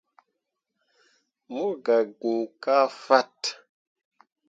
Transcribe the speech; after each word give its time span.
Mo 1.51 1.63
gah 1.85 2.05
gn 2.19 2.39
kah 2.63 2.87
fat. 3.03 3.37